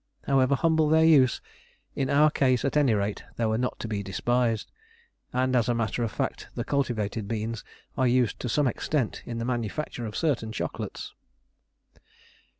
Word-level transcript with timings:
However 0.23 0.55
humble 0.55 0.89
their 0.89 1.03
use, 1.05 1.41
in 1.95 2.09
our 2.09 2.31
case 2.31 2.65
at 2.65 2.75
any 2.75 2.95
rate 2.95 3.23
they 3.35 3.45
were 3.45 3.55
not 3.59 3.79
to 3.81 3.87
be 3.87 4.01
despised, 4.01 4.71
and 5.31 5.55
as 5.55 5.69
a 5.69 5.75
matter 5.75 6.01
of 6.03 6.11
fact 6.11 6.47
the 6.55 6.63
cultivated 6.63 7.27
beans 7.27 7.63
are 7.95 8.07
used 8.07 8.39
to 8.39 8.49
some 8.49 8.65
extent 8.67 9.21
in 9.27 9.37
the 9.37 9.45
manufacture 9.45 10.07
of 10.07 10.17
certain 10.17 10.51
chocolates. 10.51 11.13